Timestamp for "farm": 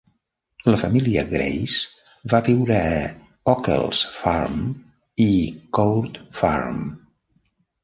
4.17-4.59, 6.43-6.85